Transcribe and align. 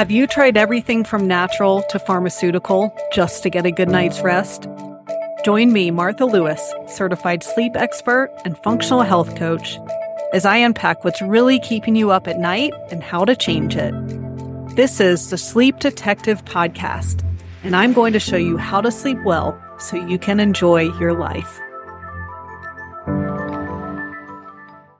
Have 0.00 0.10
you 0.10 0.26
tried 0.26 0.56
everything 0.56 1.04
from 1.04 1.26
natural 1.26 1.82
to 1.90 1.98
pharmaceutical 1.98 2.96
just 3.12 3.42
to 3.42 3.50
get 3.50 3.66
a 3.66 3.70
good 3.70 3.90
night's 3.90 4.22
rest? 4.22 4.66
Join 5.44 5.74
me, 5.74 5.90
Martha 5.90 6.24
Lewis, 6.24 6.72
certified 6.86 7.42
sleep 7.42 7.72
expert 7.74 8.30
and 8.46 8.56
functional 8.56 9.02
health 9.02 9.36
coach, 9.36 9.78
as 10.32 10.46
I 10.46 10.56
unpack 10.56 11.04
what's 11.04 11.20
really 11.20 11.60
keeping 11.60 11.96
you 11.96 12.10
up 12.10 12.26
at 12.26 12.38
night 12.38 12.72
and 12.90 13.02
how 13.02 13.26
to 13.26 13.36
change 13.36 13.76
it. 13.76 13.92
This 14.74 15.00
is 15.00 15.28
the 15.28 15.36
Sleep 15.36 15.80
Detective 15.80 16.46
Podcast, 16.46 17.22
and 17.62 17.76
I'm 17.76 17.92
going 17.92 18.14
to 18.14 18.20
show 18.20 18.38
you 18.38 18.56
how 18.56 18.80
to 18.80 18.90
sleep 18.90 19.18
well 19.22 19.62
so 19.78 19.98
you 19.98 20.18
can 20.18 20.40
enjoy 20.40 20.90
your 20.98 21.12
life. 21.12 21.60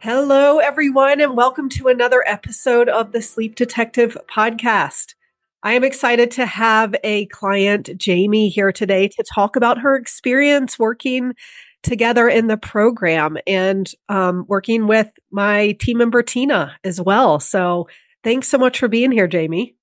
Hello, 0.02 0.60
everyone, 0.60 1.20
and 1.20 1.36
welcome 1.36 1.68
to 1.68 1.88
another 1.88 2.24
episode 2.26 2.88
of 2.88 3.12
the 3.12 3.20
Sleep 3.20 3.54
Detective 3.54 4.16
Podcast. 4.34 5.14
I 5.62 5.74
am 5.74 5.84
excited 5.84 6.30
to 6.30 6.46
have 6.46 6.96
a 7.04 7.26
client, 7.26 7.90
Jamie, 7.98 8.48
here 8.48 8.72
today 8.72 9.08
to 9.08 9.24
talk 9.34 9.56
about 9.56 9.80
her 9.80 9.96
experience 9.96 10.78
working 10.78 11.34
together 11.82 12.30
in 12.30 12.46
the 12.46 12.56
program 12.56 13.36
and 13.46 13.92
um, 14.08 14.46
working 14.48 14.86
with 14.86 15.10
my 15.30 15.72
team 15.72 15.98
member, 15.98 16.22
Tina, 16.22 16.78
as 16.82 16.98
well. 16.98 17.38
So 17.38 17.86
thanks 18.24 18.48
so 18.48 18.56
much 18.56 18.78
for 18.78 18.88
being 18.88 19.12
here, 19.12 19.28
Jamie. 19.28 19.76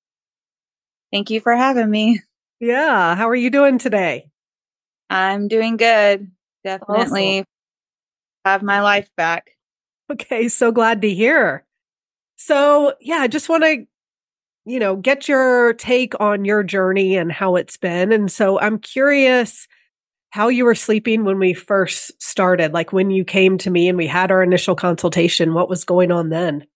Thank 1.12 1.30
you 1.30 1.40
for 1.40 1.54
having 1.54 1.88
me. 1.88 2.22
Yeah. 2.58 3.14
How 3.14 3.28
are 3.28 3.36
you 3.36 3.50
doing 3.50 3.78
today? 3.78 4.28
I'm 5.08 5.46
doing 5.46 5.76
good. 5.76 6.32
Definitely 6.64 7.38
awesome. 7.38 7.46
have 8.44 8.64
my 8.64 8.82
life 8.82 9.08
back. 9.16 9.52
Okay. 10.12 10.48
So 10.48 10.72
glad 10.72 11.02
to 11.02 11.14
hear. 11.14 11.64
So, 12.36 12.94
yeah, 13.00 13.18
I 13.18 13.28
just 13.28 13.48
want 13.48 13.64
to 13.64 13.86
you 14.66 14.78
know, 14.78 14.96
get 14.96 15.28
your 15.28 15.72
take 15.74 16.14
on 16.20 16.44
your 16.44 16.62
journey 16.62 17.16
and 17.16 17.32
how 17.32 17.56
it's 17.56 17.78
been. 17.78 18.12
And 18.12 18.30
so 18.30 18.60
I'm 18.60 18.78
curious 18.78 19.66
how 20.30 20.48
you 20.48 20.66
were 20.66 20.74
sleeping 20.74 21.24
when 21.24 21.38
we 21.38 21.54
first 21.54 22.12
started, 22.22 22.74
like 22.74 22.92
when 22.92 23.10
you 23.10 23.24
came 23.24 23.56
to 23.58 23.70
me 23.70 23.88
and 23.88 23.96
we 23.96 24.06
had 24.06 24.30
our 24.30 24.42
initial 24.42 24.74
consultation, 24.76 25.54
what 25.54 25.70
was 25.70 25.84
going 25.84 26.12
on 26.12 26.28
then? 26.28 26.66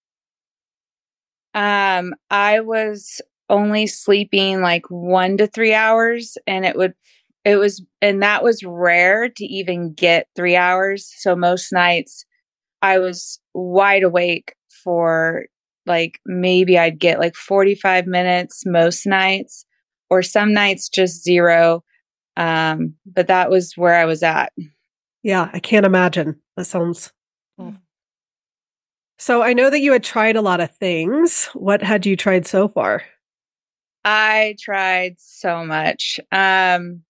Um, 1.54 2.14
I 2.30 2.60
was 2.60 3.20
only 3.50 3.86
sleeping 3.86 4.62
like 4.62 4.86
1 4.88 5.36
to 5.36 5.46
3 5.46 5.74
hours 5.74 6.38
and 6.46 6.64
it 6.64 6.76
would 6.76 6.94
it 7.44 7.56
was 7.56 7.84
and 8.00 8.22
that 8.22 8.42
was 8.42 8.62
rare 8.64 9.28
to 9.28 9.44
even 9.44 9.92
get 9.92 10.28
3 10.34 10.56
hours. 10.56 11.12
So 11.18 11.36
most 11.36 11.72
nights 11.72 12.24
I 12.82 12.98
was 12.98 13.40
wide 13.54 14.02
awake 14.02 14.54
for 14.84 15.46
like 15.86 16.20
maybe 16.26 16.78
I'd 16.78 16.98
get 16.98 17.18
like 17.18 17.34
45 17.34 18.06
minutes 18.06 18.64
most 18.66 19.06
nights, 19.06 19.64
or 20.10 20.22
some 20.22 20.52
nights 20.52 20.88
just 20.88 21.22
zero. 21.22 21.82
Um, 22.36 22.94
but 23.06 23.28
that 23.28 23.50
was 23.50 23.74
where 23.76 23.94
I 23.94 24.04
was 24.04 24.22
at. 24.22 24.52
Yeah, 25.22 25.48
I 25.52 25.60
can't 25.60 25.86
imagine. 25.86 26.40
That 26.56 26.64
sounds. 26.64 27.12
So 29.18 29.42
I 29.42 29.52
know 29.52 29.70
that 29.70 29.80
you 29.80 29.92
had 29.92 30.02
tried 30.02 30.34
a 30.34 30.42
lot 30.42 30.60
of 30.60 30.74
things. 30.76 31.46
What 31.54 31.80
had 31.80 32.06
you 32.06 32.16
tried 32.16 32.46
so 32.46 32.66
far? 32.66 33.04
I 34.04 34.56
tried 34.60 35.14
so 35.18 35.64
much. 35.64 36.18
Um, 36.32 37.02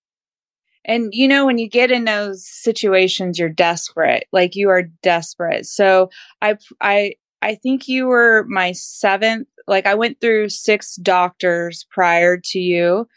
and 0.85 1.13
you 1.13 1.29
know, 1.29 1.47
when 1.47 1.59
you 1.59 1.69
get 1.69 1.91
in 1.91 2.05
those 2.05 2.47
situations, 2.47 3.39
you're 3.39 3.49
desperate. 3.49 4.27
Like 4.33 4.57
you 4.57 4.69
are 4.71 4.83
desperate. 5.03 5.67
So 5.67 6.11
I, 6.41 6.57
I, 6.81 7.15
I 7.41 7.55
think 7.57 7.89
you 7.89 8.07
were 8.07 8.45
my 8.49 8.73
seventh. 8.73 9.49
Like 9.67 9.87
I 9.87 9.95
went 9.95 10.21
through 10.21 10.49
six 10.49 10.97
doctors 10.97 11.87
prior 11.91 12.37
to 12.37 12.59
you. 12.59 13.09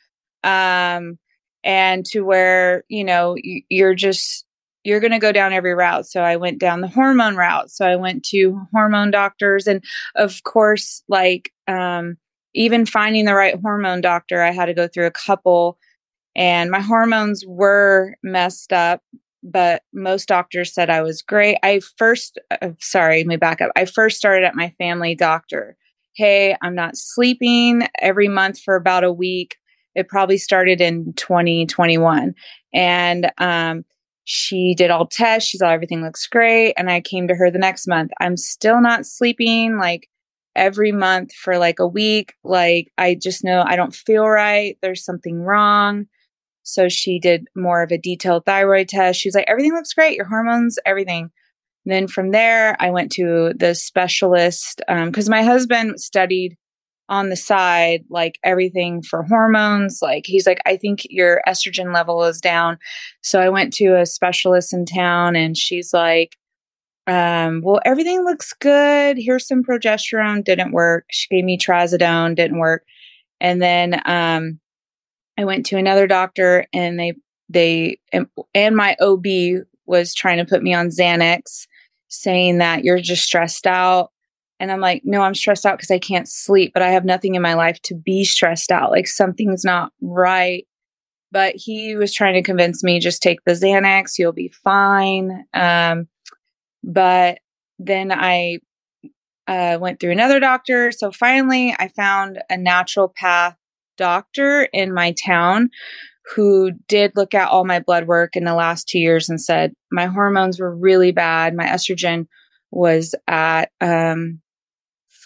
Um, 0.43 1.17
and 1.63 2.05
to 2.07 2.21
where, 2.21 2.83
you 2.87 3.03
know, 3.03 3.35
you're 3.41 3.95
just, 3.95 4.45
you're 4.83 4.99
going 4.99 5.11
to 5.11 5.19
go 5.19 5.31
down 5.31 5.51
every 5.51 5.73
route. 5.73 6.05
So 6.05 6.21
I 6.21 6.35
went 6.35 6.59
down 6.59 6.81
the 6.81 6.87
hormone 6.87 7.35
route. 7.35 7.71
So 7.71 7.87
I 7.87 7.95
went 7.95 8.23
to 8.25 8.61
hormone 8.71 9.09
doctors. 9.09 9.65
And 9.65 9.83
of 10.15 10.43
course, 10.43 11.01
like, 11.07 11.51
um, 11.67 12.17
even 12.53 12.85
finding 12.85 13.25
the 13.25 13.33
right 13.33 13.59
hormone 13.59 14.01
doctor, 14.01 14.43
I 14.43 14.51
had 14.51 14.67
to 14.67 14.75
go 14.75 14.87
through 14.87 15.07
a 15.07 15.11
couple 15.11 15.79
and 16.35 16.71
my 16.71 16.81
hormones 16.81 17.43
were 17.47 18.15
messed 18.23 18.73
up 18.73 19.01
but 19.45 19.83
most 19.93 20.27
doctors 20.27 20.73
said 20.73 20.89
I 20.89 21.03
was 21.03 21.21
great. 21.21 21.57
I 21.61 21.79
first, 21.97 22.39
uh, 22.61 22.71
sorry, 22.79 23.19
let 23.19 23.27
me 23.27 23.37
back 23.37 23.61
up. 23.61 23.71
I 23.75 23.85
first 23.85 24.17
started 24.17 24.43
at 24.43 24.55
my 24.55 24.73
family 24.79 25.13
doctor. 25.13 25.77
Hey, 26.15 26.57
I'm 26.63 26.73
not 26.73 26.97
sleeping 26.97 27.87
every 28.01 28.27
month 28.27 28.59
for 28.59 28.75
about 28.75 29.03
a 29.03 29.13
week. 29.13 29.57
It 29.93 30.09
probably 30.09 30.37
started 30.37 30.81
in 30.81 31.13
2021. 31.13 32.33
And 32.73 33.31
um, 33.37 33.85
she 34.23 34.73
did 34.75 34.89
all 34.89 35.05
tests. 35.05 35.49
She 35.49 35.59
saw 35.59 35.69
everything 35.69 36.03
looks 36.03 36.25
great. 36.27 36.73
And 36.75 36.89
I 36.89 36.99
came 36.99 37.27
to 37.27 37.35
her 37.35 37.51
the 37.51 37.59
next 37.59 37.87
month. 37.87 38.11
I'm 38.19 38.37
still 38.37 38.81
not 38.81 39.05
sleeping 39.05 39.77
like 39.77 40.09
every 40.55 40.91
month 40.91 41.33
for 41.33 41.59
like 41.59 41.79
a 41.79 41.87
week. 41.87 42.33
Like, 42.43 42.91
I 42.97 43.13
just 43.13 43.43
know 43.43 43.63
I 43.65 43.75
don't 43.75 43.93
feel 43.93 44.27
right. 44.27 44.77
There's 44.81 45.05
something 45.05 45.39
wrong. 45.39 46.07
So 46.65 46.89
she 46.89 47.19
did 47.19 47.47
more 47.55 47.83
of 47.83 47.91
a 47.91 47.97
detailed 47.97 48.45
thyroid 48.45 48.89
test. 48.89 49.19
She's 49.19 49.35
like, 49.35 49.45
everything 49.47 49.73
looks 49.73 49.93
great, 49.93 50.17
your 50.17 50.25
hormones, 50.25 50.77
everything. 50.85 51.29
And 51.85 51.93
then 51.93 52.07
from 52.07 52.31
there, 52.31 52.75
I 52.79 52.89
went 52.89 53.11
to 53.13 53.53
the 53.55 53.75
specialist 53.75 54.81
because 54.87 55.27
um, 55.27 55.31
my 55.31 55.43
husband 55.43 56.01
studied 56.01 56.57
on 57.07 57.29
the 57.29 57.35
side, 57.35 58.03
like 58.09 58.39
everything 58.43 59.03
for 59.03 59.21
hormones. 59.21 59.99
Like 60.01 60.23
he's 60.25 60.47
like, 60.47 60.59
I 60.65 60.75
think 60.75 61.01
your 61.07 61.43
estrogen 61.47 61.93
level 61.93 62.23
is 62.23 62.41
down. 62.41 62.79
So 63.21 63.39
I 63.39 63.49
went 63.49 63.71
to 63.73 63.99
a 63.99 64.07
specialist 64.07 64.73
in 64.73 64.85
town 64.85 65.35
and 65.35 65.55
she's 65.55 65.93
like, 65.93 66.35
um, 67.05 67.61
well, 67.63 67.79
everything 67.85 68.23
looks 68.23 68.53
good. 68.53 69.17
Here's 69.19 69.47
some 69.47 69.63
progesterone, 69.63 70.43
didn't 70.43 70.71
work. 70.71 71.05
She 71.11 71.27
gave 71.29 71.45
me 71.45 71.59
trazodone, 71.59 72.35
didn't 72.35 72.57
work. 72.57 72.83
And 73.39 73.61
then 73.61 74.01
um, 74.05 74.59
I 75.37 75.45
went 75.45 75.65
to 75.67 75.77
another 75.77 76.07
doctor 76.07 76.65
and 76.73 76.99
they 76.99 77.13
they 77.49 77.99
and 78.53 78.75
my 78.75 78.95
OB 78.99 79.25
was 79.85 80.13
trying 80.13 80.37
to 80.37 80.45
put 80.45 80.63
me 80.63 80.73
on 80.73 80.89
Xanax 80.89 81.67
saying 82.07 82.59
that 82.59 82.83
you're 82.83 82.99
just 82.99 83.23
stressed 83.23 83.67
out. 83.67 84.11
And 84.59 84.71
I'm 84.71 84.79
like 84.79 85.01
no 85.03 85.21
I'm 85.21 85.35
stressed 85.35 85.65
out 85.65 85.79
cuz 85.79 85.91
I 85.91 85.99
can't 85.99 86.27
sleep 86.27 86.71
but 86.73 86.81
I 86.81 86.91
have 86.91 87.05
nothing 87.05 87.35
in 87.35 87.41
my 87.41 87.53
life 87.53 87.81
to 87.83 87.95
be 87.95 88.23
stressed 88.23 88.71
out. 88.71 88.91
Like 88.91 89.07
something's 89.07 89.63
not 89.63 89.91
right. 90.01 90.65
But 91.31 91.55
he 91.57 91.95
was 91.95 92.13
trying 92.13 92.35
to 92.35 92.43
convince 92.43 92.83
me 92.83 92.99
just 92.99 93.21
take 93.21 93.43
the 93.45 93.51
Xanax 93.51 94.17
you'll 94.17 94.31
be 94.31 94.53
fine. 94.63 95.45
Um, 95.53 96.07
but 96.83 97.39
then 97.77 98.11
I 98.11 98.59
uh, 99.47 99.77
went 99.79 99.99
through 99.99 100.11
another 100.11 100.39
doctor. 100.39 100.91
So 100.91 101.11
finally 101.11 101.75
I 101.77 101.89
found 101.89 102.41
a 102.49 102.55
naturopath 102.55 103.55
doctor 103.97 104.67
in 104.73 104.93
my 104.93 105.13
town 105.13 105.69
who 106.33 106.71
did 106.87 107.11
look 107.15 107.33
at 107.33 107.49
all 107.49 107.65
my 107.65 107.79
blood 107.79 108.07
work 108.07 108.35
in 108.35 108.45
the 108.45 108.55
last 108.55 108.87
two 108.87 108.99
years 108.99 109.29
and 109.29 109.39
said 109.39 109.73
my 109.91 110.07
hormones 110.07 110.59
were 110.59 110.75
really 110.75 111.11
bad. 111.11 111.55
My 111.55 111.65
estrogen 111.65 112.27
was 112.71 113.13
at 113.27 113.69
um, 113.79 114.41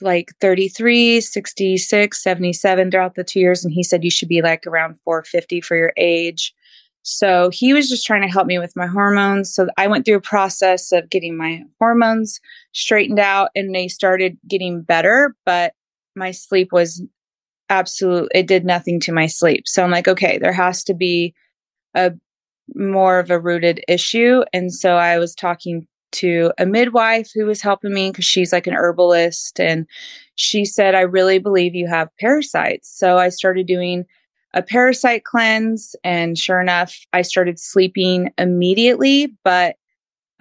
like 0.02 0.34
33, 0.42 1.22
66, 1.22 2.22
77 2.22 2.92
throughout 2.92 3.16
the 3.16 3.24
two 3.24 3.40
years. 3.40 3.64
And 3.64 3.74
he 3.74 3.84
said 3.84 4.04
you 4.04 4.12
should 4.12 4.28
be 4.28 4.42
like 4.42 4.68
around 4.68 4.98
450 5.06 5.62
for 5.62 5.78
your 5.78 5.94
age. 5.98 6.54
So 7.02 7.50
he 7.52 7.74
was 7.74 7.90
just 7.90 8.06
trying 8.06 8.22
to 8.22 8.28
help 8.28 8.46
me 8.46 8.60
with 8.60 8.76
my 8.76 8.86
hormones. 8.86 9.54
So 9.54 9.68
I 9.78 9.88
went 9.88 10.06
through 10.06 10.18
a 10.18 10.22
process 10.22 10.92
of 10.92 11.10
getting 11.10 11.38
my 11.38 11.64
hormones 11.80 12.40
straightened 12.74 13.20
out 13.20 13.50
and 13.56 13.74
they 13.74 13.88
started 13.88 14.38
getting 14.48 14.82
better, 14.82 15.36
but 15.46 15.74
my 16.16 16.32
sleep 16.32 16.70
was 16.72 17.02
absolute 17.70 18.30
it 18.34 18.48
did 18.48 18.66
nothing 18.66 19.00
to 19.02 19.12
my 19.12 19.28
sleep. 19.28 19.68
So 19.68 19.84
i'm 19.84 19.92
like 19.92 20.08
okay 20.08 20.38
there 20.38 20.54
has 20.54 20.84
to 20.86 20.94
be 20.94 21.34
a 21.96 22.12
more 22.76 23.20
of 23.20 23.32
a 23.32 23.40
rooted 23.40 23.84
issue. 23.88 24.44
And 24.54 24.74
so 24.74 24.96
i 24.96 25.18
was 25.18 25.36
talking 25.36 25.88
to 26.12 26.52
a 26.58 26.66
midwife 26.66 27.30
who 27.34 27.46
was 27.46 27.62
helping 27.62 27.94
me 27.94 28.10
because 28.10 28.26
she's 28.26 28.52
like 28.52 28.66
an 28.66 28.74
herbalist 28.74 29.60
and 29.60 29.86
she 30.36 30.66
said 30.66 30.96
i 30.96 31.02
really 31.02 31.40
believe 31.40 31.76
you 31.76 31.88
have 31.88 32.10
parasites. 32.20 32.90
So 32.90 33.18
i 33.18 33.30
started 33.30 33.68
doing 33.68 34.06
a 34.54 34.64
parasite 34.64 35.24
cleanse 35.26 35.96
and 36.04 36.38
sure 36.38 36.60
enough 36.60 36.98
i 37.14 37.22
started 37.22 37.60
sleeping 37.60 38.32
immediately. 38.38 39.34
But 39.44 39.76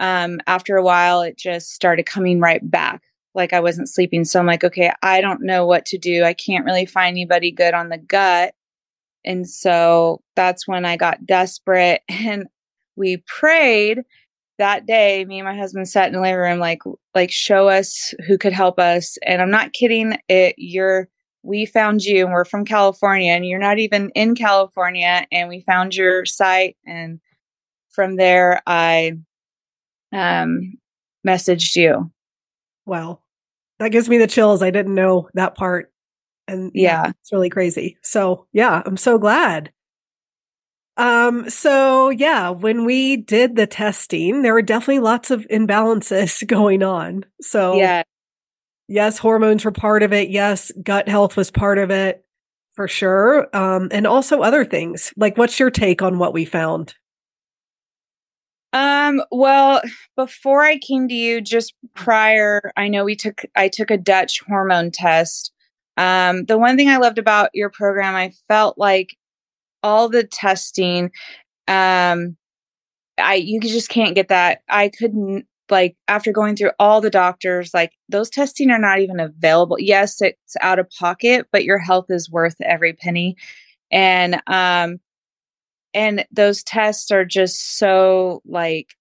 um, 0.01 0.39
after 0.47 0.77
a 0.77 0.83
while 0.83 1.21
it 1.21 1.37
just 1.37 1.71
started 1.71 2.05
coming 2.05 2.39
right 2.39 2.61
back 2.69 3.01
like 3.39 3.53
I 3.53 3.59
wasn't 3.59 3.89
sleeping. 3.89 4.25
So 4.25 4.39
I'm 4.39 4.45
like, 4.45 4.63
okay, 4.63 4.91
I 5.01 5.21
don't 5.21 5.41
know 5.41 5.65
what 5.65 5.85
to 5.87 5.97
do. 5.97 6.23
I 6.23 6.33
can't 6.33 6.65
really 6.65 6.85
find 6.85 7.13
anybody 7.13 7.51
good 7.51 7.73
on 7.73 7.89
the 7.89 7.97
gut. 7.97 8.53
And 9.25 9.49
so 9.49 10.21
that's 10.35 10.67
when 10.67 10.85
I 10.85 10.97
got 10.97 11.25
desperate 11.25 12.01
and 12.09 12.47
we 12.95 13.23
prayed 13.25 14.03
that 14.59 14.85
day. 14.85 15.25
Me 15.25 15.39
and 15.39 15.47
my 15.47 15.55
husband 15.57 15.87
sat 15.87 16.07
in 16.07 16.13
the 16.13 16.21
living 16.21 16.37
room, 16.37 16.59
like, 16.59 16.81
like 17.15 17.31
show 17.31 17.69
us 17.69 18.13
who 18.27 18.37
could 18.37 18.53
help 18.53 18.77
us. 18.77 19.17
And 19.25 19.41
I'm 19.41 19.51
not 19.51 19.73
kidding. 19.73 20.17
It, 20.27 20.55
you're 20.57 21.07
we 21.41 21.65
found 21.65 22.03
you 22.03 22.25
and 22.25 22.33
we're 22.33 22.43
from 22.43 22.65
California 22.65 23.31
and 23.31 23.45
you're 23.45 23.59
not 23.59 23.79
even 23.79 24.09
in 24.09 24.35
California 24.35 25.25
and 25.31 25.47
we 25.47 25.61
found 25.61 25.95
your 25.95 26.25
site 26.25 26.75
and 26.85 27.21
from 27.91 28.17
there 28.17 28.61
I 28.67 29.13
um 30.11 30.77
messaged 31.25 31.75
you. 31.75 32.11
Wow. 32.85 33.19
That 33.79 33.91
gives 33.91 34.09
me 34.09 34.17
the 34.17 34.27
chills. 34.27 34.61
I 34.61 34.71
didn't 34.71 34.95
know 34.95 35.29
that 35.35 35.55
part. 35.55 35.91
And 36.47 36.71
yeah, 36.73 37.03
Yeah. 37.05 37.11
it's 37.21 37.31
really 37.31 37.49
crazy. 37.49 37.97
So, 38.03 38.47
yeah, 38.53 38.81
I'm 38.85 38.97
so 38.97 39.17
glad. 39.17 39.71
Um 40.97 41.49
so 41.49 42.09
yeah, 42.09 42.49
when 42.49 42.85
we 42.85 43.17
did 43.17 43.55
the 43.55 43.67
testing, 43.67 44.41
there 44.41 44.53
were 44.53 44.61
definitely 44.61 44.99
lots 44.99 45.31
of 45.31 45.47
imbalances 45.47 46.45
going 46.47 46.83
on. 46.83 47.25
So, 47.41 47.75
Yeah. 47.77 48.03
yes, 48.87 49.17
hormones 49.17 49.63
were 49.65 49.71
part 49.71 50.03
of 50.03 50.11
it. 50.13 50.29
Yes, 50.29 50.71
gut 50.83 51.07
health 51.07 51.37
was 51.37 51.51
part 51.51 51.77
of 51.77 51.91
it 51.91 52.25
for 52.75 52.87
sure. 52.87 53.47
Um 53.55 53.87
and 53.91 54.05
also 54.07 54.41
other 54.41 54.65
things. 54.65 55.13
Like 55.15 55.37
what's 55.37 55.59
your 55.59 55.71
take 55.71 56.01
on 56.01 56.17
what 56.19 56.33
we 56.33 56.45
found? 56.45 56.95
Um, 58.73 59.21
well, 59.31 59.81
before 60.15 60.63
I 60.63 60.77
came 60.77 61.07
to 61.07 61.13
you, 61.13 61.41
just 61.41 61.73
prior, 61.95 62.71
I 62.77 62.87
know 62.87 63.03
we 63.03 63.15
took 63.15 63.41
I 63.55 63.67
took 63.69 63.89
a 63.91 63.97
Dutch 63.97 64.41
hormone 64.47 64.91
test. 64.91 65.51
Um, 65.97 66.45
the 66.45 66.57
one 66.57 66.77
thing 66.77 66.87
I 66.89 66.97
loved 66.97 67.17
about 67.17 67.49
your 67.53 67.69
program, 67.71 68.15
I 68.15 68.31
felt 68.47 68.77
like 68.77 69.15
all 69.83 70.09
the 70.09 70.23
testing, 70.23 71.11
um, 71.67 72.37
I 73.19 73.35
you 73.35 73.59
just 73.61 73.89
can't 73.89 74.15
get 74.15 74.29
that. 74.29 74.61
I 74.69 74.89
couldn't 74.89 75.45
like 75.69 75.95
after 76.07 76.31
going 76.31 76.55
through 76.55 76.71
all 76.79 77.01
the 77.01 77.09
doctors, 77.11 77.73
like 77.73 77.91
those 78.09 78.29
testing 78.29 78.71
are 78.71 78.79
not 78.79 78.99
even 78.99 79.19
available. 79.19 79.77
Yes, 79.79 80.21
it's 80.21 80.55
out 80.61 80.79
of 80.79 80.89
pocket, 80.99 81.47
but 81.51 81.65
your 81.65 81.79
health 81.79 82.07
is 82.09 82.29
worth 82.31 82.55
every 82.61 82.93
penny. 82.93 83.35
And 83.91 84.41
um 84.47 84.99
and 85.93 86.25
those 86.31 86.63
tests 86.63 87.11
are 87.11 87.25
just 87.25 87.77
so 87.77 88.41
like 88.45 88.95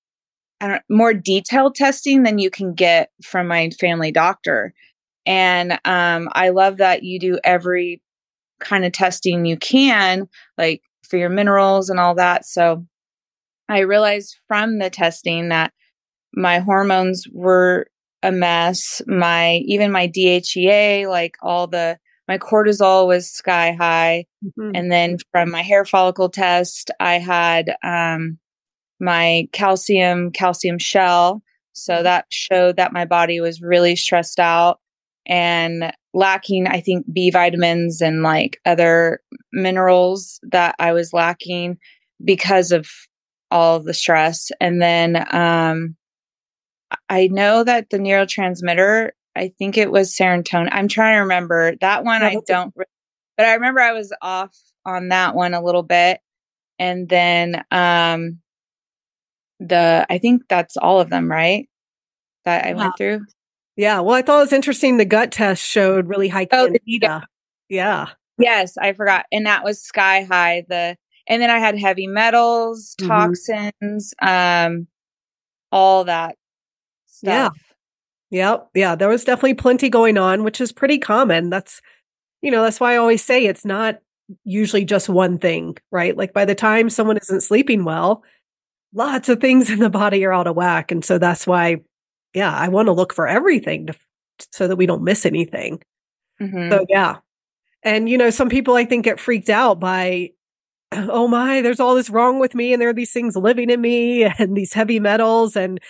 I 0.61 0.69
don't 0.69 0.83
more 0.91 1.15
detailed 1.15 1.75
testing 1.75 2.25
than 2.25 2.39
you 2.39 2.51
can 2.51 2.75
get 2.75 3.11
from 3.23 3.47
my 3.47 3.71
family 3.79 4.11
doctor. 4.11 4.75
And 5.25 5.79
um, 5.85 6.29
I 6.33 6.49
love 6.49 6.79
that 6.79 7.03
you 7.03 7.21
do 7.21 7.39
every 7.45 8.03
kind 8.61 8.85
of 8.85 8.93
testing 8.93 9.45
you 9.45 9.57
can, 9.57 10.29
like 10.57 10.83
for 11.09 11.17
your 11.17 11.29
minerals 11.29 11.91
and 11.91 12.01
all 12.01 12.15
that. 12.17 12.45
So 12.45 12.85
I 13.69 13.81
realized 13.81 14.37
from 14.49 14.79
the 14.79 14.91
testing 14.91 15.51
that 15.51 15.73
my 16.35 16.59
hormones 16.59 17.27
were 17.33 17.87
a 18.23 18.33
mess. 18.33 19.01
My 19.07 19.57
even 19.67 19.93
my 19.93 20.09
DHEA, 20.09 21.09
like 21.09 21.37
all 21.43 21.67
the 21.67 21.99
my 22.29 22.39
cortisol 22.39 23.07
was 23.07 23.31
sky 23.31 23.73
high. 23.73 24.27
Mhm. 24.45 24.73
And 24.75 24.93
then 24.93 25.17
from 25.33 25.51
my 25.51 25.63
hair 25.63 25.85
follicle 25.85 26.29
test, 26.29 26.91
I 27.01 27.15
had 27.19 27.75
um, 27.83 28.39
my 29.01 29.49
calcium, 29.53 30.31
calcium 30.31 30.79
shell. 30.79 31.43
So 31.73 32.03
that 32.03 32.27
showed 32.31 32.77
that 32.77 32.93
my 32.93 33.05
body 33.05 33.41
was 33.41 33.63
really 33.63 33.97
stressed 33.97 34.39
out 34.39 34.79
and 35.27 35.93
lacking, 36.13 36.67
I 36.67 36.81
think, 36.81 37.07
B 37.13 37.31
vitamins 37.31 38.01
and 38.01 38.23
like 38.23 38.61
other 38.67 39.21
minerals 39.53 40.41
that 40.51 40.75
I 40.79 40.93
was 40.93 41.13
lacking 41.13 41.79
because 42.25 42.73
of 42.73 42.89
all 43.51 43.77
of 43.77 43.85
the 43.85 43.95
stress. 43.95 44.51
And 44.61 44.83
then 44.83 45.25
um, 45.35 45.97
I 47.09 47.29
know 47.29 47.65
that 47.65 47.91
the 47.91 47.99
neurotransmitter, 47.99 49.11
I 49.39 49.53
think 49.59 49.79
it 49.79 49.91
was 49.91 50.15
serotonin. 50.15 50.69
I'm 50.73 50.89
trying 50.89 51.17
to 51.17 51.21
remember 51.21 51.77
that 51.81 52.05
one. 52.05 52.23
I 52.23 52.37
don't, 52.47 52.75
but 52.75 53.47
I 53.47 53.55
remember 53.55 53.81
I 53.81 53.93
was 53.93 54.13
off 54.21 54.57
on 54.85 55.09
that 55.09 55.35
one 55.35 55.55
a 55.55 55.63
little 55.63 55.83
bit. 55.83 56.21
And 56.79 57.09
then 57.09 57.65
um, 57.71 58.41
the, 59.61 60.07
I 60.09 60.19
think 60.19 60.43
that's 60.49 60.77
all 60.77 61.01
of 61.01 61.11
them, 61.11 61.31
right? 61.31 61.69
That 62.45 62.65
I 62.65 62.71
Yeah. 62.71 62.75
went 62.77 62.97
through. 62.97 63.27
Yeah, 63.77 64.01
well, 64.01 64.17
I 64.17 64.23
thought 64.23 64.39
it 64.39 64.41
was 64.41 64.53
interesting. 64.53 64.97
The 64.97 65.05
gut 65.05 65.31
test 65.31 65.63
showed 65.65 66.09
really 66.09 66.29
high 66.29 66.49
Oh, 66.51 66.69
candida. 66.69 67.27
Yeah. 67.69 68.09
Yes, 68.39 68.77
I 68.77 68.93
forgot. 68.93 69.27
And 69.31 69.47
that 69.47 69.63
was 69.65 69.81
sky 69.81 70.23
high. 70.23 70.65
The, 70.69 70.97
and 71.29 71.41
then 71.43 71.51
I 71.51 71.59
had 71.59 71.79
heavy 71.79 72.07
metals, 72.09 72.97
Mhm. 73.01 73.07
toxins, 73.09 74.15
um, 74.21 74.89
all 75.71 76.05
that 76.05 76.37
Stuff. 77.07 77.33
Yeah. 77.33 77.49
Yep. 78.31 78.69
Yeah. 78.75 78.95
There 78.95 79.09
was 79.09 79.25
definitely 79.25 79.55
plenty 79.55 79.89
going 79.89 80.19
on, 80.19 80.45
which 80.45 80.61
is 80.61 80.73
pretty 80.73 80.99
common. 80.99 81.51
That's, 81.51 81.81
you 82.43 82.51
know, 82.51 82.63
that's 82.63 82.81
why 82.81 82.95
I 82.95 82.99
always 82.99 83.25
say 83.25 83.47
it's 83.47 83.65
not 83.65 83.99
usually 84.45 84.85
just 84.85 85.09
one 85.09 85.39
thing, 85.39 85.77
right? 85.93 86.17
Like 86.17 86.33
by 86.35 86.45
the 86.45 86.55
time 86.55 86.91
someone 86.91 87.19
isn't 87.19 87.43
sleeping 87.43 87.85
well, 87.85 88.25
lots 88.95 89.29
of 89.29 89.41
things 89.41 89.71
in 89.71 89.81
the 89.81 89.91
body 89.91 90.25
are 90.25 90.33
out 90.35 90.47
of 90.49 90.57
whack. 90.57 90.93
And 90.93 91.05
so 91.05 91.19
that's 91.19 91.47
why, 91.47 91.79
yeah, 92.35 92.55
I 92.55 92.69
want 92.69 92.87
to 92.87 92.93
look 92.93 93.15
for 93.15 93.29
everything 93.29 93.89
to, 93.89 93.95
so 94.53 94.69
that 94.69 94.77
we 94.77 94.87
don't 94.87 95.05
miss 95.05 95.27
anything. 95.27 95.81
Mhm. 96.41 96.71
So 96.71 96.87
yeah. 96.89 97.19
And 97.85 98.09
you 98.09 98.19
know, 98.19 98.31
some 98.31 98.49
people 98.51 98.75
I 98.77 98.85
think 98.87 99.05
get 99.05 99.21
freaked 99.21 99.51
out 99.51 99.81
by 99.81 100.31
oh 100.93 101.29
my, 101.29 101.63
there's 101.63 101.81
all 101.81 101.95
this 101.97 102.11
wrong 102.11 102.41
with 102.41 102.55
me 102.55 102.73
and 102.73 102.83
there 102.83 102.91
are 102.91 102.95
these 102.95 103.13
things 103.13 103.37
living 103.37 103.71
in 103.71 103.81
me 103.81 104.25
and 104.39 104.57
these 104.57 104.73
heavy 104.75 105.01
metals 105.01 105.57
and 105.57 105.81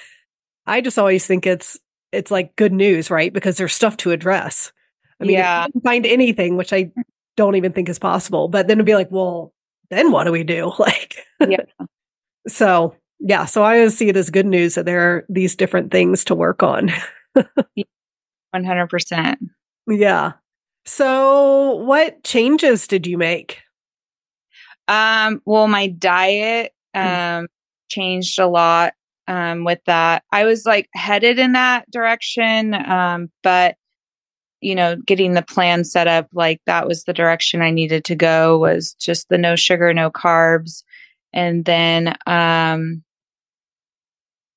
I 0.67 0.81
just 0.81 0.99
always 0.99 1.27
think 1.27 1.47
it's 1.47 1.79
it's 2.13 2.31
like 2.31 2.57
good 2.57 2.73
news, 2.73 3.11
right? 3.11 3.33
Because 3.33 3.57
there's 3.57 3.75
stuff 3.75 3.97
to 3.99 4.11
address. 4.13 4.73
I 5.21 5.25
mean, 5.25 5.37
Yeah. 5.37 5.67
find 5.85 6.07
anything, 6.07 6.57
which 6.57 6.73
I 6.73 6.91
don't 7.37 7.57
even 7.57 7.73
think 7.73 7.89
is 7.89 7.99
possible, 7.99 8.49
but 8.49 8.67
then 8.69 8.77
it'd 8.79 8.87
be 8.87 8.95
like, 8.95 9.11
well, 9.11 9.53
then 9.91 10.11
what 10.13 10.25
do 10.25 10.33
we 10.33 10.45
do? 10.45 10.73
Like 10.79 11.17
Yeah. 11.47 11.65
so 12.47 12.95
yeah, 13.21 13.47
so 13.47 13.63
I 13.65 13.79
always 13.79 13.97
see 13.99 14.09
it 14.09 14.17
as 14.17 14.31
good 14.31 14.47
news 14.47 14.77
that 14.77 14.85
there 14.85 15.01
are 15.01 15.27
these 15.29 15.57
different 15.57 15.91
things 15.91 16.25
to 16.27 16.35
work 16.37 16.63
on. 16.63 16.91
100%. 18.55 19.37
yeah. 19.89 20.33
So 20.87 21.75
what 21.75 22.23
changes 22.25 22.87
did 22.87 23.07
you 23.07 23.19
make? 23.19 23.61
Um, 24.87 25.43
well, 25.45 25.69
my 25.69 25.89
diet 25.89 26.73
um 26.95 27.49
changed 27.91 28.39
a 28.39 28.47
lot 28.47 28.95
um 29.29 29.65
with 29.65 29.81
that. 29.87 30.25
I 30.33 30.45
was 30.45 30.67
like 30.67 30.89
headed 30.95 31.39
in 31.39 31.53
that 31.53 31.89
direction, 31.91 32.75
um, 32.75 33.31
but 33.43 33.77
you 34.61 34.75
know, 34.75 34.97
getting 35.07 35.35
the 35.35 35.43
plan 35.43 35.85
set 35.85 36.09
up, 36.09 36.27
like 36.33 36.61
that 36.67 36.89
was 36.89 37.05
the 37.05 37.13
direction 37.13 37.63
I 37.63 37.71
needed 37.71 38.05
to 38.07 38.17
go 38.17 38.59
was 38.59 38.95
just 38.95 39.29
the 39.29 39.39
no 39.39 39.55
sugar, 39.55 39.95
no 39.95 40.11
carbs. 40.11 40.83
And 41.33 41.65
then 41.65 42.17
um 42.27 43.05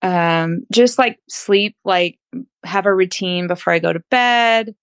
um 0.01 0.62
just 0.72 0.98
like 0.98 1.20
sleep, 1.30 1.75
like 1.86 2.18
have 2.63 2.86
a 2.88 2.96
routine 2.96 3.48
before 3.48 3.74
I 3.74 3.80
go 3.80 3.94
to 3.94 4.04
bed. 4.10 4.75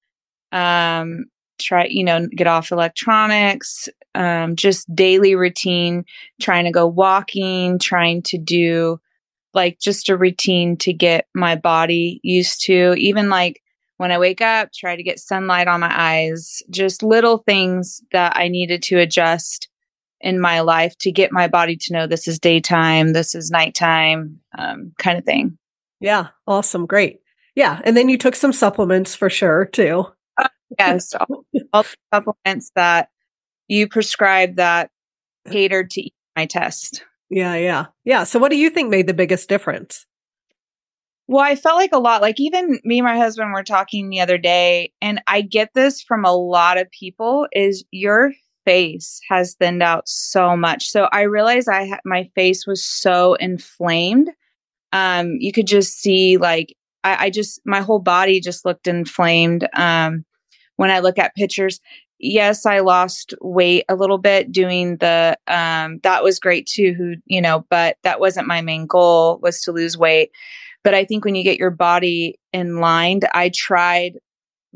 Um 0.52 1.24
try, 1.58 1.86
you 1.86 2.04
know, 2.04 2.28
get 2.36 2.46
off 2.46 2.70
electronics, 2.70 3.88
um, 4.14 4.56
just 4.56 4.92
daily 4.94 5.34
routine, 5.34 6.04
trying 6.40 6.64
to 6.64 6.70
go 6.70 6.86
walking, 6.86 7.78
trying 7.78 8.22
to 8.22 8.38
do 8.38 9.00
like 9.54 9.78
just 9.80 10.08
a 10.08 10.16
routine 10.16 10.76
to 10.78 10.92
get 10.92 11.26
my 11.34 11.56
body 11.56 12.20
used 12.22 12.64
to, 12.66 12.94
even 12.94 13.28
like 13.28 13.62
when 13.96 14.12
I 14.12 14.18
wake 14.18 14.40
up, 14.40 14.70
try 14.72 14.96
to 14.96 15.02
get 15.02 15.18
sunlight 15.18 15.66
on 15.66 15.80
my 15.80 15.92
eyes, 15.92 16.62
just 16.70 17.02
little 17.02 17.38
things 17.38 18.00
that 18.12 18.36
I 18.36 18.48
needed 18.48 18.82
to 18.84 18.98
adjust 18.98 19.68
in 20.20 20.40
my 20.40 20.60
life 20.60 20.96
to 20.98 21.12
get 21.12 21.32
my 21.32 21.48
body 21.48 21.76
to 21.76 21.92
know 21.92 22.06
this 22.06 22.26
is 22.26 22.38
daytime, 22.38 23.12
this 23.12 23.34
is 23.34 23.50
nighttime, 23.50 24.40
um, 24.56 24.92
kind 24.98 25.18
of 25.18 25.24
thing. 25.24 25.58
Yeah, 26.00 26.28
awesome, 26.46 26.86
great. 26.86 27.20
Yeah, 27.54 27.80
and 27.84 27.96
then 27.96 28.08
you 28.08 28.18
took 28.18 28.36
some 28.36 28.52
supplements 28.52 29.14
for 29.14 29.28
sure 29.28 29.66
too. 29.66 30.06
Yes, 30.78 31.12
all, 31.72 31.84
supplements 32.12 32.70
that 32.76 33.08
you 33.68 33.88
prescribe 33.88 34.56
that 34.56 34.90
catered 35.50 35.90
to 35.90 36.08
my 36.36 36.46
test. 36.46 37.04
Yeah, 37.30 37.54
yeah. 37.54 37.86
Yeah, 38.04 38.24
so 38.24 38.38
what 38.38 38.50
do 38.50 38.56
you 38.56 38.70
think 38.70 38.90
made 38.90 39.06
the 39.06 39.14
biggest 39.14 39.48
difference? 39.48 40.06
Well, 41.26 41.44
I 41.44 41.56
felt 41.56 41.76
like 41.76 41.92
a 41.92 41.98
lot, 41.98 42.22
like 42.22 42.40
even 42.40 42.80
me 42.84 42.98
and 42.98 43.04
my 43.04 43.18
husband 43.18 43.52
were 43.52 43.62
talking 43.62 44.08
the 44.08 44.20
other 44.20 44.38
day, 44.38 44.92
and 45.02 45.20
I 45.26 45.42
get 45.42 45.74
this 45.74 46.00
from 46.00 46.24
a 46.24 46.34
lot 46.34 46.78
of 46.78 46.90
people 46.90 47.46
is 47.52 47.84
your 47.90 48.32
face 48.64 49.20
has 49.28 49.54
thinned 49.54 49.82
out 49.82 50.08
so 50.08 50.56
much. 50.56 50.90
So 50.90 51.08
I 51.12 51.22
realized 51.22 51.68
I 51.68 51.88
ha- 51.88 52.00
my 52.04 52.30
face 52.34 52.66
was 52.66 52.82
so 52.82 53.34
inflamed. 53.34 54.30
Um, 54.92 55.36
you 55.38 55.52
could 55.52 55.66
just 55.66 56.00
see 56.00 56.38
like 56.38 56.74
I, 57.04 57.26
I 57.26 57.30
just 57.30 57.60
my 57.66 57.82
whole 57.82 57.98
body 57.98 58.40
just 58.40 58.64
looked 58.64 58.86
inflamed. 58.86 59.68
Um, 59.74 60.24
when 60.76 60.90
I 60.90 61.00
look 61.00 61.18
at 61.18 61.34
pictures, 61.34 61.80
yes, 62.18 62.66
I 62.66 62.80
lost 62.80 63.34
weight 63.40 63.84
a 63.88 63.94
little 63.96 64.18
bit 64.18 64.52
doing 64.52 64.96
the 64.98 65.36
um 65.46 66.00
that 66.02 66.22
was 66.22 66.38
great 66.38 66.66
too, 66.66 66.94
who 66.96 67.14
you 67.26 67.40
know, 67.40 67.64
but 67.70 67.96
that 68.02 68.20
wasn't 68.20 68.46
my 68.46 68.60
main 68.60 68.86
goal 68.86 69.38
was 69.42 69.60
to 69.62 69.72
lose 69.72 69.96
weight. 69.96 70.30
But 70.84 70.94
I 70.94 71.04
think 71.04 71.24
when 71.24 71.34
you 71.34 71.44
get 71.44 71.58
your 71.58 71.70
body 71.70 72.38
in 72.52 72.80
line, 72.80 73.20
I 73.34 73.50
tried 73.54 74.14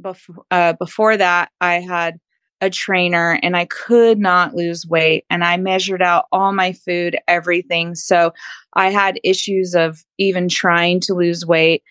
before 0.00 0.44
uh, 0.50 0.74
before 0.74 1.16
that 1.16 1.50
I 1.60 1.80
had 1.80 2.18
a 2.62 2.70
trainer 2.70 3.40
and 3.42 3.56
I 3.56 3.64
could 3.64 4.18
not 4.20 4.54
lose 4.54 4.86
weight. 4.86 5.24
And 5.28 5.42
I 5.42 5.56
measured 5.56 6.00
out 6.00 6.26
all 6.30 6.52
my 6.52 6.72
food, 6.72 7.18
everything. 7.26 7.96
So 7.96 8.32
I 8.74 8.90
had 8.90 9.18
issues 9.24 9.74
of 9.74 10.04
even 10.16 10.48
trying 10.48 11.00
to 11.00 11.14
lose 11.14 11.44
weight. 11.44 11.82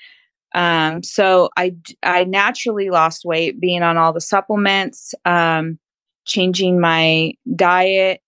Um, 0.54 1.04
so 1.04 1.50
I, 1.58 1.76
I 2.04 2.26
naturally 2.26 2.90
lost 2.90 3.26
weight 3.26 3.60
being 3.60 3.84
on 3.84 3.98
all 3.98 4.14
the 4.14 4.22
supplements, 4.22 5.14
um, 5.26 5.80
changing 6.26 6.80
my 6.80 7.34
diet. 7.56 8.22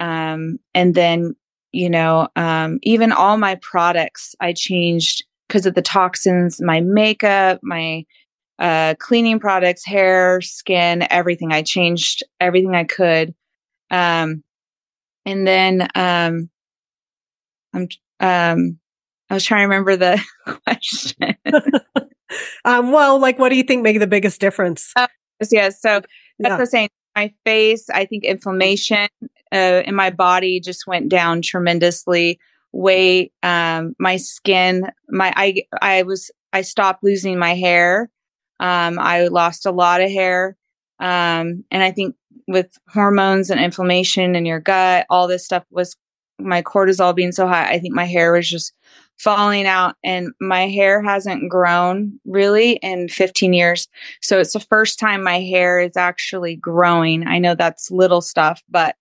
Um, 0.00 0.58
and 0.74 0.94
then, 0.94 1.34
you 1.72 1.90
know, 1.90 2.28
um, 2.36 2.78
even 2.82 3.12
all 3.12 3.36
my 3.36 3.56
products 3.56 4.34
I 4.40 4.52
changed 4.52 5.24
because 5.48 5.66
of 5.66 5.74
the 5.74 5.82
toxins, 5.82 6.60
my 6.60 6.80
makeup, 6.80 7.60
my 7.62 8.04
uh, 8.58 8.94
cleaning 8.98 9.40
products, 9.40 9.84
hair, 9.84 10.40
skin, 10.40 11.06
everything. 11.10 11.52
I 11.52 11.62
changed 11.62 12.22
everything 12.40 12.74
I 12.74 12.84
could. 12.84 13.34
Um, 13.90 14.42
and 15.26 15.46
then 15.46 15.88
um, 15.94 16.50
I'm 17.72 17.88
um, 18.20 18.78
I 19.30 19.34
was 19.34 19.44
trying 19.44 19.60
to 19.60 19.64
remember 19.64 19.96
the 19.96 20.22
question. 20.66 21.36
um, 22.64 22.92
well, 22.92 23.18
like, 23.18 23.38
what 23.38 23.48
do 23.48 23.56
you 23.56 23.62
think 23.62 23.82
make 23.82 23.98
the 23.98 24.06
biggest 24.06 24.40
difference? 24.40 24.92
Uh, 24.96 25.06
yeah, 25.50 25.70
so 25.70 26.00
that's 26.38 26.52
yeah. 26.52 26.56
the 26.56 26.66
same. 26.66 26.88
My 27.16 27.32
face, 27.44 27.88
I 27.90 28.06
think 28.06 28.24
inflammation 28.24 29.08
uh, 29.52 29.82
in 29.84 29.94
my 29.94 30.10
body 30.10 30.60
just 30.60 30.86
went 30.86 31.08
down 31.08 31.42
tremendously. 31.42 32.40
Weight, 32.72 33.32
um, 33.44 33.94
my 34.00 34.16
skin, 34.16 34.90
my 35.08 35.32
I 35.36 35.62
I 35.80 36.02
was 36.02 36.32
I 36.52 36.62
stopped 36.62 37.04
losing 37.04 37.38
my 37.38 37.54
hair. 37.54 38.10
Um, 38.58 38.98
I 38.98 39.28
lost 39.28 39.64
a 39.64 39.70
lot 39.70 40.00
of 40.00 40.10
hair. 40.10 40.56
Um, 40.98 41.64
and 41.70 41.82
I 41.82 41.92
think 41.92 42.16
with 42.48 42.76
hormones 42.88 43.50
and 43.50 43.60
inflammation 43.60 44.34
in 44.34 44.44
your 44.44 44.60
gut, 44.60 45.06
all 45.08 45.28
this 45.28 45.44
stuff 45.44 45.64
was 45.70 45.96
my 46.38 46.62
cortisol 46.62 47.14
being 47.14 47.32
so 47.32 47.46
high. 47.46 47.70
I 47.70 47.78
think 47.78 47.94
my 47.94 48.04
hair 48.04 48.32
was 48.32 48.48
just 48.48 48.72
falling 49.18 49.66
out 49.66 49.96
and 50.02 50.32
my 50.40 50.68
hair 50.68 51.02
hasn't 51.02 51.48
grown 51.48 52.18
really 52.24 52.72
in 52.82 53.08
15 53.08 53.52
years. 53.52 53.88
So 54.20 54.38
it's 54.38 54.52
the 54.52 54.60
first 54.60 54.98
time 54.98 55.22
my 55.22 55.40
hair 55.40 55.78
is 55.78 55.96
actually 55.96 56.56
growing. 56.56 57.26
I 57.26 57.38
know 57.38 57.54
that's 57.54 57.90
little 57.90 58.20
stuff, 58.20 58.62
but 58.68 58.96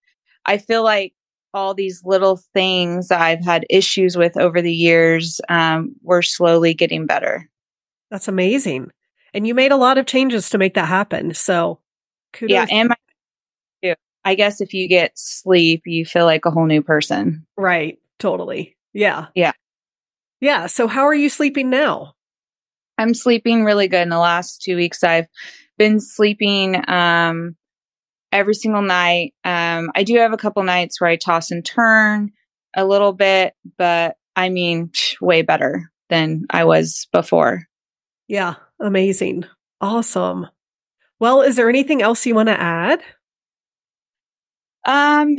I 0.45 0.57
feel 0.57 0.83
like 0.83 1.13
all 1.53 1.73
these 1.73 2.03
little 2.03 2.37
things 2.53 3.07
that 3.09 3.21
I've 3.21 3.43
had 3.43 3.65
issues 3.69 4.17
with 4.17 4.37
over 4.37 4.61
the 4.61 4.73
years 4.73 5.39
um, 5.49 5.95
were 6.01 6.21
slowly 6.21 6.73
getting 6.73 7.05
better. 7.05 7.49
That's 8.09 8.27
amazing. 8.27 8.91
And 9.33 9.47
you 9.47 9.53
made 9.53 9.71
a 9.71 9.77
lot 9.77 9.97
of 9.97 10.05
changes 10.05 10.49
to 10.51 10.57
make 10.57 10.75
that 10.75 10.87
happen. 10.87 11.33
So 11.33 11.79
kudos. 12.33 12.53
Yeah. 12.53 12.65
And 12.69 12.89
my, 12.89 12.95
I 14.25 14.35
guess 14.35 14.61
if 14.61 14.73
you 14.73 14.87
get 14.87 15.11
sleep, 15.15 15.81
you 15.85 16.05
feel 16.05 16.25
like 16.25 16.45
a 16.45 16.51
whole 16.51 16.65
new 16.65 16.81
person. 16.81 17.45
Right. 17.57 17.99
Totally. 18.19 18.77
Yeah. 18.93 19.27
Yeah. 19.35 19.51
Yeah. 20.43 20.67
So 20.67 20.89
how 20.89 21.03
are 21.07 21.13
you 21.13 21.29
sleeping 21.29 21.69
now? 21.69 22.15
I'm 22.97 23.13
sleeping 23.13 23.63
really 23.63 23.87
good. 23.87 24.01
In 24.01 24.09
the 24.09 24.19
last 24.19 24.61
two 24.61 24.75
weeks, 24.75 25.01
I've 25.01 25.27
been 25.77 26.01
sleeping 26.01 26.83
um, 26.89 27.55
every 28.29 28.53
single 28.53 28.81
night. 28.81 29.33
Um, 29.45 29.89
I 29.95 30.03
do 30.03 30.17
have 30.17 30.33
a 30.33 30.37
couple 30.37 30.61
nights 30.63 30.99
where 30.99 31.09
I 31.09 31.15
toss 31.15 31.49
and 31.49 31.63
turn 31.63 32.33
a 32.75 32.83
little 32.83 33.13
bit, 33.13 33.53
but 33.77 34.17
I 34.35 34.49
mean, 34.49 34.91
way 35.21 35.43
better 35.43 35.89
than 36.09 36.45
I 36.49 36.65
was 36.65 37.07
before. 37.13 37.63
Yeah. 38.27 38.55
Amazing. 38.81 39.45
Awesome. 39.79 40.47
Well, 41.21 41.41
is 41.41 41.55
there 41.55 41.69
anything 41.69 42.01
else 42.01 42.25
you 42.25 42.35
want 42.35 42.49
to 42.49 42.59
add? 42.59 42.99
Um, 44.83 45.37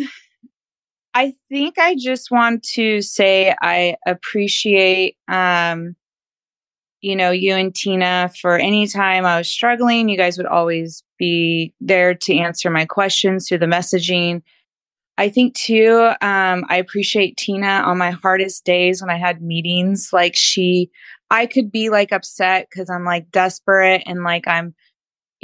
I 1.14 1.34
think 1.48 1.78
I 1.78 1.94
just 1.94 2.30
want 2.30 2.64
to 2.74 3.00
say 3.00 3.54
I 3.62 3.96
appreciate, 4.04 5.16
um, 5.28 5.94
you 7.00 7.14
know, 7.14 7.30
you 7.30 7.54
and 7.54 7.72
Tina 7.72 8.32
for 8.40 8.56
any 8.56 8.88
time 8.88 9.24
I 9.24 9.38
was 9.38 9.48
struggling. 9.48 10.08
You 10.08 10.16
guys 10.16 10.36
would 10.38 10.46
always 10.46 11.04
be 11.18 11.72
there 11.80 12.14
to 12.14 12.36
answer 12.36 12.68
my 12.68 12.84
questions 12.84 13.48
through 13.48 13.58
the 13.58 13.66
messaging. 13.66 14.42
I 15.16 15.28
think 15.28 15.54
too, 15.54 16.10
um, 16.20 16.64
I 16.68 16.78
appreciate 16.78 17.36
Tina 17.36 17.82
on 17.84 17.98
my 17.98 18.10
hardest 18.10 18.64
days 18.64 19.00
when 19.00 19.10
I 19.10 19.18
had 19.18 19.40
meetings. 19.40 20.08
Like 20.12 20.34
she, 20.34 20.90
I 21.30 21.46
could 21.46 21.70
be 21.70 21.90
like 21.90 22.10
upset 22.10 22.66
because 22.68 22.90
I'm 22.90 23.04
like 23.04 23.30
desperate 23.30 24.02
and 24.06 24.24
like 24.24 24.48
I'm 24.48 24.74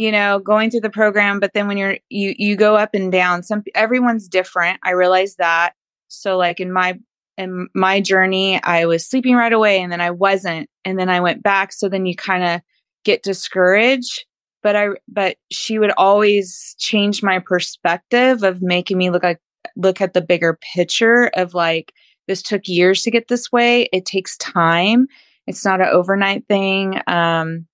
you 0.00 0.10
know, 0.10 0.38
going 0.38 0.70
through 0.70 0.80
the 0.80 0.88
program, 0.88 1.40
but 1.40 1.52
then 1.52 1.68
when 1.68 1.76
you're 1.76 1.98
you 2.08 2.34
you 2.38 2.56
go 2.56 2.74
up 2.74 2.94
and 2.94 3.12
down. 3.12 3.42
Some 3.42 3.62
everyone's 3.74 4.28
different. 4.28 4.80
I 4.82 4.92
realize 4.92 5.36
that. 5.36 5.74
So 6.08 6.38
like 6.38 6.58
in 6.58 6.72
my 6.72 6.98
in 7.36 7.68
my 7.74 8.00
journey, 8.00 8.62
I 8.62 8.86
was 8.86 9.06
sleeping 9.06 9.34
right 9.34 9.52
away 9.52 9.82
and 9.82 9.92
then 9.92 10.00
I 10.00 10.10
wasn't 10.10 10.70
and 10.86 10.98
then 10.98 11.10
I 11.10 11.20
went 11.20 11.42
back. 11.42 11.74
So 11.74 11.86
then 11.90 12.06
you 12.06 12.16
kind 12.16 12.42
of 12.44 12.62
get 13.04 13.22
discouraged. 13.22 14.24
But 14.62 14.74
I 14.74 14.88
but 15.06 15.36
she 15.52 15.78
would 15.78 15.92
always 15.98 16.74
change 16.78 17.22
my 17.22 17.38
perspective 17.38 18.42
of 18.42 18.62
making 18.62 18.96
me 18.96 19.10
look 19.10 19.22
like 19.22 19.38
look 19.76 20.00
at 20.00 20.14
the 20.14 20.22
bigger 20.22 20.58
picture 20.74 21.30
of 21.36 21.52
like 21.52 21.92
this 22.26 22.40
took 22.40 22.62
years 22.66 23.02
to 23.02 23.10
get 23.10 23.28
this 23.28 23.52
way. 23.52 23.82
It 23.92 24.06
takes 24.06 24.38
time. 24.38 25.08
It's 25.46 25.62
not 25.62 25.82
an 25.82 25.88
overnight 25.88 26.48
thing. 26.48 27.02
Um 27.06 27.66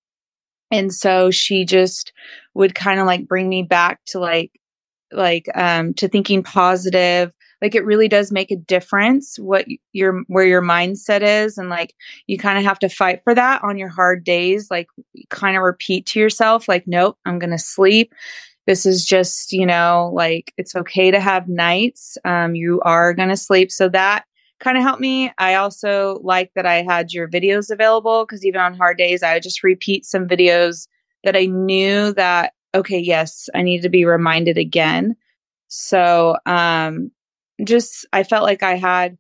and 0.71 0.93
so 0.93 1.31
she 1.31 1.65
just 1.65 2.13
would 2.55 2.75
kind 2.75 3.01
of 3.01 3.07
like 3.07 3.29
bring 3.29 3.49
me 3.49 3.63
back 3.63 4.01
to 4.07 4.19
like 4.19 4.53
like 5.13 5.47
um 5.55 5.95
to 5.95 6.09
thinking 6.09 6.43
positive. 6.43 7.33
Like 7.63 7.75
it 7.75 7.87
really 7.87 8.09
does 8.09 8.31
make 8.31 8.51
a 8.51 8.57
difference 8.57 9.39
what 9.39 9.65
your 9.93 10.23
where 10.27 10.45
your 10.45 10.63
mindset 10.63 11.23
is 11.23 11.57
and 11.57 11.71
like 11.71 11.95
you 12.27 12.37
kind 12.37 12.59
of 12.59 12.65
have 12.65 12.79
to 12.81 12.89
fight 12.89 13.21
for 13.25 13.35
that 13.35 13.63
on 13.65 13.79
your 13.79 13.89
hard 13.89 14.25
days 14.25 14.71
like 14.71 14.89
kind 15.31 15.57
of 15.57 15.63
repeat 15.63 16.05
to 16.07 16.21
yourself 16.21 16.69
like 16.69 16.85
nope 16.87 17.17
i'm 17.25 17.39
to 17.53 17.59
sleep. 17.59 18.13
This 18.67 18.85
is 18.85 19.05
just 19.05 19.53
you 19.53 19.65
know 19.65 20.11
like 20.13 20.53
it's 20.59 20.75
okay 20.77 21.11
to 21.11 21.21
have 21.21 21.49
nights. 21.49 22.19
Um 22.25 22.55
you 22.55 22.81
are 22.83 23.15
to 23.31 23.37
sleep. 23.37 23.73
So 23.73 23.89
that 23.91 24.25
kind 24.59 24.77
of 24.77 24.83
helped 24.83 25.01
me. 25.01 25.31
I 25.39 25.55
also 25.55 26.21
like 26.23 26.53
that 26.55 26.67
I 26.67 26.83
had 26.83 27.13
your 27.13 27.29
videos 27.29 27.71
available 27.71 28.25
because 28.25 28.45
even 28.45 28.61
on 28.61 28.75
hard 28.75 28.97
days, 28.97 29.23
I 29.23 29.35
would 29.35 29.43
just 29.43 29.63
repeat 29.63 30.05
some 30.05 30.27
videos 30.27 30.89
that 31.25 31.37
I 31.37 31.47
knew 31.47 32.13
that, 32.15 32.53
okay, 32.75 32.99
yes, 32.99 33.49
I 33.55 33.63
need 33.63 33.83
to 33.83 33.89
be 33.89 34.05
reminded 34.05 34.59
again. 34.59 35.17
So, 35.69 36.37
um, 36.47 37.11
just, 37.65 38.07
I 38.13 38.23
felt 38.23 38.45
like 38.45 38.63
I 38.63 38.77
had, 38.77 39.19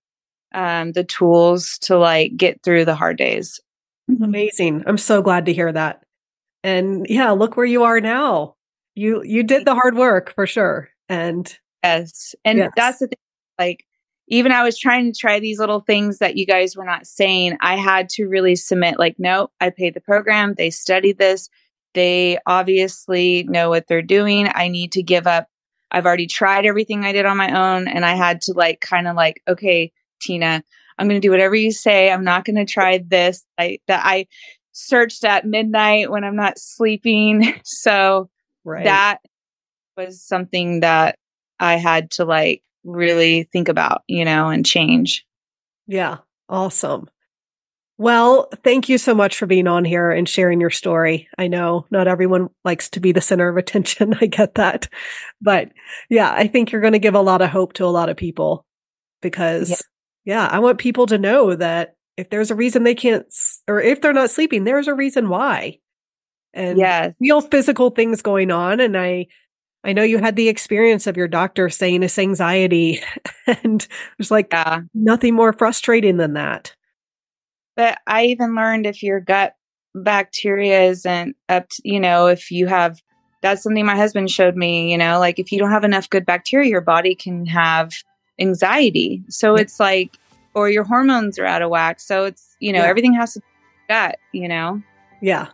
um, 0.54 0.92
the 0.92 1.04
tools 1.04 1.78
to 1.82 1.98
like 1.98 2.36
get 2.36 2.62
through 2.62 2.84
the 2.84 2.94
hard 2.94 3.18
days. 3.18 3.60
Amazing. 4.22 4.84
I'm 4.86 4.98
so 4.98 5.20
glad 5.20 5.46
to 5.46 5.52
hear 5.52 5.72
that. 5.72 6.02
And 6.62 7.06
yeah, 7.08 7.32
look 7.32 7.56
where 7.56 7.66
you 7.66 7.82
are 7.82 8.00
now. 8.00 8.54
You, 8.94 9.22
you 9.24 9.42
did 9.42 9.64
the 9.64 9.74
hard 9.74 9.96
work 9.96 10.32
for 10.34 10.46
sure. 10.46 10.88
And 11.08 11.58
yes. 11.82 12.34
And 12.44 12.58
yes. 12.58 12.70
that's 12.76 12.98
the 12.98 13.08
thing. 13.08 13.18
Like, 13.58 13.84
even 14.28 14.52
I 14.52 14.64
was 14.64 14.78
trying 14.78 15.12
to 15.12 15.18
try 15.18 15.38
these 15.38 15.58
little 15.58 15.80
things 15.80 16.18
that 16.18 16.36
you 16.36 16.46
guys 16.46 16.76
were 16.76 16.84
not 16.84 17.06
saying, 17.06 17.56
I 17.60 17.76
had 17.76 18.08
to 18.10 18.26
really 18.26 18.56
submit 18.56 18.98
like, 18.98 19.16
no, 19.18 19.50
I 19.60 19.70
paid 19.70 19.94
the 19.94 20.00
program. 20.00 20.54
They 20.54 20.70
studied 20.70 21.18
this. 21.18 21.48
They 21.94 22.38
obviously 22.46 23.44
know 23.44 23.68
what 23.68 23.86
they're 23.86 24.02
doing. 24.02 24.48
I 24.52 24.68
need 24.68 24.92
to 24.92 25.02
give 25.02 25.26
up. 25.26 25.48
I've 25.90 26.06
already 26.06 26.26
tried 26.26 26.66
everything 26.66 27.04
I 27.04 27.12
did 27.12 27.24
on 27.24 27.36
my 27.36 27.76
own. 27.76 27.86
And 27.86 28.04
I 28.04 28.14
had 28.14 28.40
to 28.42 28.52
like, 28.52 28.80
kind 28.80 29.06
of 29.06 29.14
like, 29.14 29.40
okay, 29.46 29.92
Tina, 30.20 30.62
I'm 30.98 31.08
going 31.08 31.20
to 31.20 31.26
do 31.26 31.30
whatever 31.30 31.54
you 31.54 31.70
say. 31.70 32.10
I'm 32.10 32.24
not 32.24 32.44
going 32.44 32.56
to 32.56 32.64
try 32.64 32.98
this. 33.06 33.44
I, 33.56 33.78
that 33.86 34.02
I 34.04 34.26
searched 34.72 35.24
at 35.24 35.46
midnight 35.46 36.10
when 36.10 36.24
I'm 36.24 36.36
not 36.36 36.58
sleeping. 36.58 37.54
So 37.64 38.28
right. 38.64 38.84
that 38.84 39.18
was 39.96 40.22
something 40.22 40.80
that 40.80 41.18
I 41.60 41.76
had 41.76 42.10
to 42.12 42.24
like 42.24 42.62
really 42.86 43.48
think 43.52 43.68
about, 43.68 44.02
you 44.06 44.24
know, 44.24 44.48
and 44.48 44.64
change. 44.64 45.26
Yeah. 45.86 46.18
Awesome. 46.48 47.08
Well, 47.98 48.48
thank 48.62 48.90
you 48.90 48.98
so 48.98 49.14
much 49.14 49.36
for 49.36 49.46
being 49.46 49.66
on 49.66 49.84
here 49.84 50.10
and 50.10 50.28
sharing 50.28 50.60
your 50.60 50.70
story. 50.70 51.28
I 51.38 51.48
know 51.48 51.86
not 51.90 52.08
everyone 52.08 52.50
likes 52.62 52.90
to 52.90 53.00
be 53.00 53.12
the 53.12 53.22
center 53.22 53.48
of 53.48 53.56
attention. 53.56 54.14
I 54.20 54.26
get 54.26 54.54
that. 54.56 54.88
But 55.40 55.72
yeah, 56.10 56.30
I 56.30 56.46
think 56.46 56.70
you're 56.70 56.82
going 56.82 56.92
to 56.92 56.98
give 56.98 57.14
a 57.14 57.20
lot 57.20 57.42
of 57.42 57.50
hope 57.50 57.72
to 57.74 57.86
a 57.86 57.88
lot 57.88 58.10
of 58.10 58.16
people 58.16 58.66
because 59.22 59.82
yeah. 60.24 60.42
yeah, 60.42 60.48
I 60.50 60.58
want 60.58 60.78
people 60.78 61.06
to 61.06 61.18
know 61.18 61.54
that 61.54 61.94
if 62.18 62.28
there's 62.28 62.50
a 62.50 62.54
reason 62.54 62.84
they 62.84 62.94
can't, 62.94 63.26
or 63.66 63.80
if 63.80 64.00
they're 64.00 64.12
not 64.12 64.30
sleeping, 64.30 64.64
there's 64.64 64.88
a 64.88 64.94
reason 64.94 65.28
why. 65.28 65.78
And 66.52 66.78
yeah, 66.78 67.10
real 67.20 67.40
physical 67.40 67.90
things 67.90 68.22
going 68.22 68.50
on. 68.50 68.80
And 68.80 68.96
I, 68.96 69.26
I 69.86 69.92
know 69.92 70.02
you 70.02 70.18
had 70.18 70.34
the 70.34 70.48
experience 70.48 71.06
of 71.06 71.16
your 71.16 71.28
doctor 71.28 71.70
saying 71.70 72.02
it's 72.02 72.18
anxiety, 72.18 73.00
and 73.46 73.86
there's 74.18 74.32
like 74.32 74.48
yeah. 74.50 74.80
nothing 74.92 75.34
more 75.34 75.52
frustrating 75.52 76.16
than 76.16 76.34
that. 76.34 76.74
But 77.76 77.98
I 78.06 78.26
even 78.26 78.56
learned 78.56 78.86
if 78.86 79.02
your 79.02 79.20
gut 79.20 79.54
bacteria 79.94 80.82
isn't 80.82 81.36
up, 81.48 81.68
to, 81.68 81.82
you 81.84 82.00
know, 82.00 82.26
if 82.26 82.50
you 82.50 82.66
have 82.66 83.00
that's 83.42 83.62
something 83.62 83.86
my 83.86 83.96
husband 83.96 84.30
showed 84.30 84.56
me, 84.56 84.90
you 84.90 84.98
know, 84.98 85.20
like 85.20 85.38
if 85.38 85.52
you 85.52 85.58
don't 85.58 85.70
have 85.70 85.84
enough 85.84 86.10
good 86.10 86.26
bacteria, 86.26 86.68
your 86.68 86.80
body 86.80 87.14
can 87.14 87.46
have 87.46 87.92
anxiety. 88.40 89.22
So 89.28 89.54
it's 89.54 89.78
like, 89.78 90.16
or 90.54 90.68
your 90.68 90.82
hormones 90.84 91.38
are 91.38 91.46
out 91.46 91.62
of 91.62 91.70
whack. 91.70 92.00
So 92.00 92.24
it's, 92.24 92.56
you 92.58 92.72
know, 92.72 92.80
Yeah. 92.80 92.86
everything 92.88 93.14
has 93.14 93.34
to 93.34 93.40
gut, 93.88 94.18
you 94.32 94.48
know? 94.48 94.82
Yeah. 95.22 95.48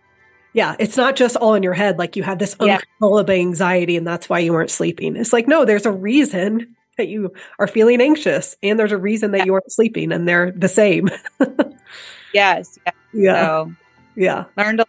Yeah. 0.54 0.76
It's 0.78 0.96
not 0.96 1.16
just 1.16 1.36
all 1.36 1.54
in 1.54 1.62
your 1.62 1.72
head. 1.72 1.98
Like 1.98 2.14
you 2.16 2.22
have 2.22 2.38
this 2.38 2.54
Yeah. 2.60 2.74
uncontrollable 2.74 3.32
anxiety 3.32 3.96
and 3.96 4.06
that's 4.06 4.28
why 4.28 4.38
you 4.40 4.52
weren't 4.52 4.70
sleeping. 4.70 5.16
It's 5.16 5.32
like, 5.32 5.48
no, 5.48 5.64
there's 5.64 5.86
a 5.86 5.92
reason 5.92 6.76
that 6.98 7.08
you 7.08 7.32
are 7.58 7.66
feeling 7.66 8.00
anxious 8.02 8.54
and 8.62 8.78
there's 8.78 8.92
a 8.92 8.98
reason 8.98 9.30
that 9.30 9.38
Yeah. 9.38 9.44
you 9.46 9.54
aren't 9.54 9.72
sleeping 9.72 10.12
and 10.12 10.28
they're 10.28 10.50
the 10.52 10.68
same. 10.68 11.08
Yes. 12.34 12.78
Yeah. 12.86 12.92
yeah. 13.12 13.44
So 13.46 13.72
Yeah. 14.16 14.44
learned, 14.56 14.80
a- 14.80 14.86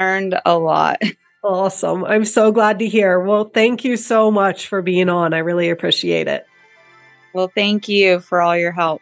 learned 0.00 0.40
a 0.44 0.58
lot. 0.58 1.00
Awesome. 1.44 2.04
I'm 2.04 2.24
so 2.24 2.50
glad 2.50 2.80
to 2.80 2.88
hear. 2.88 3.20
Well, 3.20 3.44
thank 3.44 3.84
you 3.84 3.96
so 3.96 4.32
much 4.32 4.66
for 4.66 4.82
being 4.82 5.08
on. 5.08 5.32
I 5.32 5.38
really 5.38 5.70
appreciate 5.70 6.26
it. 6.26 6.44
Well, 7.34 7.52
thank 7.54 7.88
you 7.88 8.18
for 8.18 8.42
all 8.42 8.56
your 8.56 8.72
help. 8.72 9.00